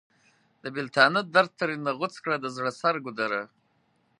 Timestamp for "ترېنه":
1.59-1.91